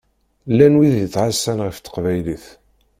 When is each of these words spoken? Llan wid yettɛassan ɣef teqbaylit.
Llan 0.51 0.75
wid 0.77 0.93
yettɛassan 0.97 1.59
ɣef 1.65 1.77
teqbaylit. 1.79 2.45